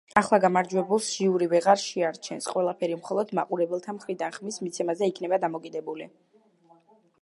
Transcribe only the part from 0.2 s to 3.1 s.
გამარჯვებულს ჟიური ვეღარ შეარჩევს. ყველაფერი